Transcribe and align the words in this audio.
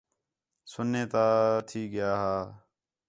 سُنّے 0.71 1.03
تا 1.11 1.25
تھی 1.67 1.81
ڳِیا 1.91 2.11
ہا 2.21 2.35